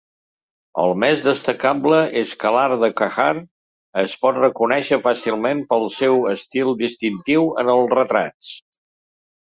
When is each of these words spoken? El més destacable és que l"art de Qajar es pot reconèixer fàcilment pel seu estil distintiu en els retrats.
El 0.83 0.93
més 1.03 1.19
destacable 1.25 1.99
és 2.21 2.31
que 2.45 2.49
l"art 2.53 2.79
de 2.85 2.89
Qajar 3.03 3.29
es 4.05 4.17
pot 4.25 4.41
reconèixer 4.45 5.01
fàcilment 5.07 5.65
pel 5.75 5.89
seu 6.01 6.29
estil 6.37 6.77
distintiu 6.85 7.51
en 7.65 7.75
els 7.79 7.97
retrats. 7.99 8.55